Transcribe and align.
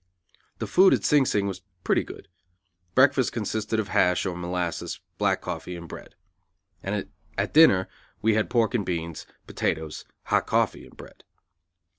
The 0.57 0.65
food 0.65 0.95
at 0.95 1.05
Sing 1.05 1.27
Sing 1.27 1.45
was 1.45 1.61
pretty 1.83 2.03
good. 2.03 2.27
Breakfast 2.95 3.31
consisted 3.33 3.79
of 3.79 3.89
hash 3.89 4.25
or 4.25 4.35
molasses, 4.35 4.99
black 5.19 5.41
coffee 5.41 5.75
and 5.75 5.87
bread; 5.87 6.15
and 6.81 7.07
at 7.37 7.53
dinner 7.53 7.87
we 8.19 8.33
had 8.33 8.49
pork 8.49 8.73
and 8.73 8.83
beans, 8.83 9.27
potatoes, 9.45 10.03
hot 10.23 10.47
coffee 10.47 10.87
and 10.87 10.97
bread. 10.97 11.23